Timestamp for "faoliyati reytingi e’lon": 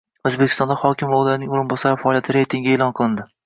2.07-3.01